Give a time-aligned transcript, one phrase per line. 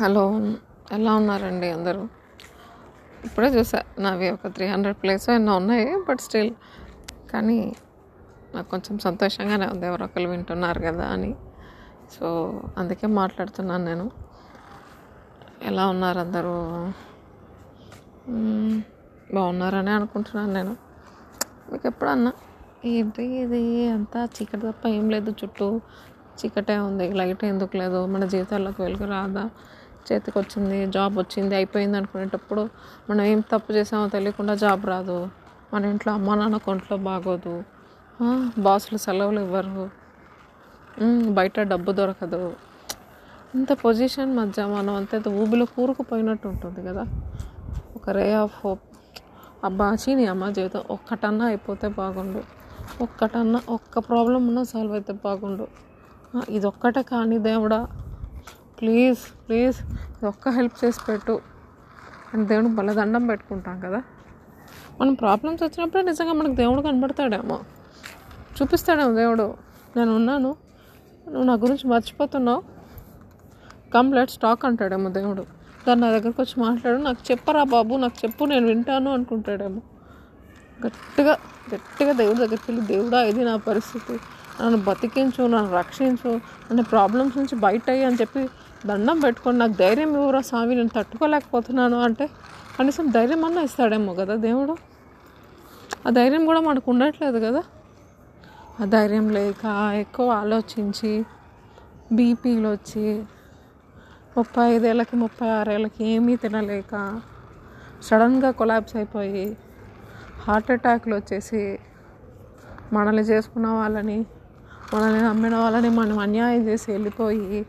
[0.00, 0.22] Hello
[0.92, 2.02] ఎలా ఉన్నారండి అందరూ?
[3.24, 6.54] ఇప్పుడే చూసా నావి ఒక త్రీ హండ్రెడ్ ప్లేస్ ఎన్నో ఉన్నాయి బట్ స్టిల్
[7.30, 7.76] కానీ
[8.54, 11.34] నాకు కొంచెం సంతోషంగానే ఉంది ఎవరో ఒకరు వింటున్నారు కదా అని.
[12.18, 12.26] సో
[12.78, 14.10] అందుకే మాట్లాడుతున్నాను నేను.
[15.62, 16.54] ఎలా ఉన్నారు అందరూ?
[19.34, 20.76] బాగున్నారని అనుకుంటున్నాను నేను.
[21.72, 22.32] మీకు ఎప్పుడన్నా
[22.84, 25.80] ఏంటి ఇది అంతా చీకటి తప్ప ఏం లేదు చుట్టూ
[26.40, 29.50] చీకటే ఉంది లైట్ ఎందుకు లేదు మన జీవితాల్లోకి వెలుగు రాదా?
[30.08, 32.62] చేతికి వచ్చింది జాబ్ వచ్చింది అయిపోయింది అనుకునేటప్పుడు
[33.10, 35.18] మనం ఏం తప్పు చేసామో తెలియకుండా జాబ్ రాదు.
[35.74, 37.54] మన ఇంట్లో అమ్మ నాన్న కొంట్లో బాగోదు.
[38.58, 39.90] బాసులు సెలవులు ఇవ్వరు.
[41.34, 42.42] బయట డబ్బు దొరకదు.
[43.54, 47.04] ఇంత పొజిషన్ మధ్య మనం అంత ఊబిలో కూరుకుపోయినట్టు ఉంటుంది కదా.
[47.96, 48.84] ఒక రే ఆఫ్ హోప్.
[49.64, 52.42] అబ్బా చీని అమ్మ జీవితం ఒక్కటన్నా అయిపోతే బాగుండు.
[53.02, 55.66] ఒక్కటన్నా ఒక్క ప్రాబ్లం ఉన్నా సాల్వ్ అయితే బాగుండు.
[56.48, 57.80] ఇదొక్కటే కానీ దేవుడా.
[58.80, 61.40] ప్లీజ్ ప్లీజ్ ఇది ఒక్క హెల్ప్ చేసి పెట్టు.
[62.34, 64.02] అని దేవుడు బలదండం దండం పెట్టుకుంటాం కదా.
[65.00, 67.60] మనం ప్రాబ్లమ్స్ వచ్చినప్పుడే నిజంగా మనకు దేవుడు కనబడతాడేమో.
[68.62, 69.54] చూపిస్తాడేమో దేవుడు.
[69.96, 70.56] నేను ఉన్నాను.
[71.28, 72.62] నువ్వు నా గురించి మర్చిపోతున్నావు.
[73.94, 75.46] కమ్ లెట్ స్టాక్ అంటాడేమో దేవుడు.
[75.88, 76.96] దాన్ని నా దగ్గరకు వచ్చి మాట్లాడు.
[76.96, 79.82] నాకు చెప్పరా బాబు నాకు చెప్పు నేను వింటాను అనుకుంటాడేమో.
[80.86, 81.36] గట్టిగా
[81.74, 84.20] గట్టిగా దేవుడి దగ్గరికి వెళ్ళి దేవుడా ఇది నా పరిస్థితి.
[84.62, 86.30] నన్ను బతికించు నన్ను రక్షించు.
[86.34, 88.48] నన్ను ప్రాబ్లమ్స్ నుంచి బయట అయ్యి అని చెప్పి
[88.86, 92.26] దండం పెట్టుకొని నాకు ధైర్యం ఇవ్వరా స్వామి నేను తట్టుకోలేకపోతున్నాను అంటే
[92.76, 94.74] కనీసం ధైర్యం అన్నా ఇస్తాడేమో కదా దేవుడు.
[96.06, 97.62] ఆ ధైర్యం కూడా మనకు ఉండట్లేదు కదా.
[98.80, 99.64] ఆ ధైర్యం లేక
[99.94, 101.12] ఎక్కువ ఆలోచించి
[102.12, 103.04] బీపీలు వచ్చి
[104.36, 106.94] ముప్పై ఐదేళ్ళకి ముప్పై ఆరేళ్ళకి ఏమీ తినలేక
[108.02, 109.44] సడన్గా కొలాబ్స్ అయిపోయి
[110.44, 111.62] హార్ట్ అటాక్లు వచ్చేసి
[112.92, 114.18] మనల్ని చేసుకున్న వాళ్ళని
[114.94, 117.60] మనల్ని నమ్మిన వాళ్ళని మనం అన్యాయం చేసి వెళ్ళిపోయి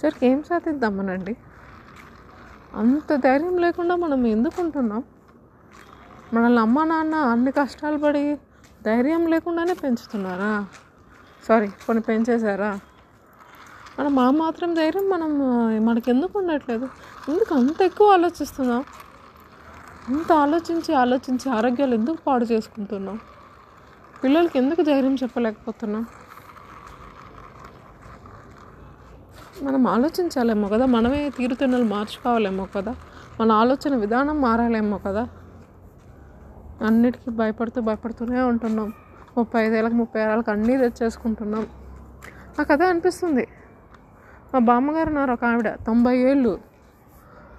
[0.00, 1.36] సరికి ఏం సాధిద్దామనండి?
[2.74, 5.02] అంత ధైర్యం లేకుండా మనం ఎందుకు ఉంటున్నాం?
[6.32, 8.24] మనల్ని అమ్మ నాన్న అన్ని కష్టాలు పడి
[8.84, 10.52] ధైర్యం లేకుండానే పెంచుతున్నారా?
[11.48, 12.70] సారీ కొన్ని పెంచేశారా?
[13.98, 15.30] మనం మా మాత్రం ధైర్యం మనం
[15.84, 16.86] మనకి ఎందుకు ఉండట్లేదు?
[17.28, 18.82] ఎందుకు అంత ఎక్కువ ఆలోచిస్తున్నాం?
[20.08, 23.18] అంత ఆలోచించి ఆలోచించి ఆరోగ్యాలు ఎందుకు పాడు చేసుకుంటున్నాం?
[24.22, 26.04] పిల్లలకి ఎందుకు ధైర్యం చెప్పలేకపోతున్నాం?
[29.62, 32.96] మనం ఆలోచించాలేమో కదా మనమే తీరుతెన్నులు మార్చుకోవాలేమో కదా
[33.40, 35.28] మన ఆలోచన విధానం మారాలేమో కదా.
[36.86, 38.92] అన్నిటికీ భయపడుతూ భయపడుతూనే ఉంటున్నాం.
[39.38, 41.66] ముప్పై ఐదేళ్ళకి ముప్పై ఏళ్ళకి అన్నీ తెచ్చేసుకుంటున్నాం.
[42.58, 43.48] నాకు అదే అనిపిస్తుంది.
[44.54, 46.58] మా బామ్మగారు ఉన్నారు ఒక ఆవిడ తొంభై ఏళ్ళు.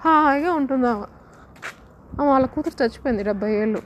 [0.00, 0.86] హాయిగా ఉంటుంది?
[0.86, 3.82] ఆమె వాళ్ళ కూతురు చచ్చిపోయింది డెబ్బై ఏళ్ళు.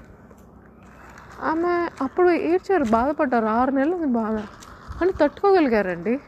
[1.43, 4.39] ఆమె అప్పుడు ఏడ్చారు బాధపడ్డారు ఆరు నెలలు బాధ.
[5.03, 6.21] అని తట్టుకోగలిగారండి.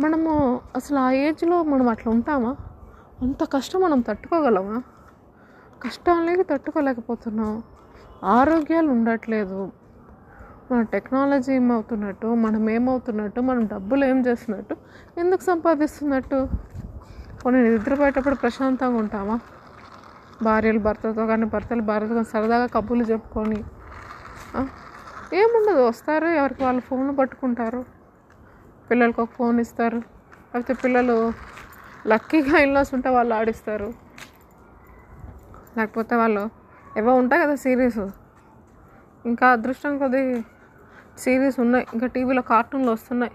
[0.00, 2.56] మనము అసలు ఆ ఏజ్లో మనం అట్లా ఉంటామా?
[3.22, 4.82] అంత కష్టం మనం తట్టుకోగలమా?
[5.82, 7.62] కష్టాలనేవి తట్టుకోలేకపోతున్నాం.
[8.24, 9.72] ఆరోగ్యాలు ఉండట్లేదు.
[10.70, 14.76] మన టెక్నాలజీ ఏమవుతున్నట్టు మనం ఏమవుతున్నట్టు మనం డబ్బులు ఏం చేస్తున్నట్టు
[15.18, 16.48] ఎందుకు సంపాదిస్తున్నట్టు?
[17.42, 19.40] కొన్ని నిద్రపోయేటప్పుడు ప్రశాంతంగా ఉంటామా?
[20.42, 23.64] భార్యలు భర్తతో కానీ భర్తలు భార్యతో కానీ సరదాగా కబుర్లు చెప్పుకొని
[25.34, 27.95] ఏముండదు వస్తారు ఎవరికి వాళ్ళు ఫోన్లు పట్టుకుంటారు.
[28.90, 29.96] పిల్లలకు ఒక ఫోన్ ఇస్తారు.
[29.96, 31.32] లేకపోతే పిల్లలు
[32.06, 33.94] లక్కీగా ఇన్లాస్ ఉంటే వాళ్ళు ఆడిస్తారు.
[35.78, 36.50] లేకపోతే వాళ్ళు
[36.98, 38.08] ఏవో ఉంటాయి కదా సిరీస్
[39.26, 40.44] ఇంకా అదృష్టం కొద్ది
[41.18, 41.86] సిరీస్ ఉన్నాయి.
[41.94, 43.32] ఇంకా టీవీలో కార్టూన్లు వస్తున్నాయి.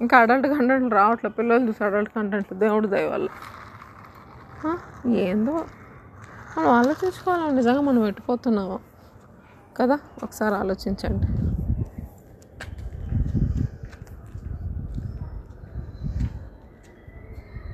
[0.00, 3.28] ఇంకా అడల్ట్ కంటెంట్ రావట్లేదు పిల్లలు చూసి అడల్ట్ కంటెంట్ దేవుడు దయవల్ల
[5.06, 5.64] ఏందో?
[6.58, 7.56] మనం ఆలోచించుకోవాలి.
[7.56, 8.78] నిజంగా మనం పెట్టిపోతున్నాము
[9.76, 9.98] కదా?
[10.22, 11.45] ఒకసారి ఆలోచించండి.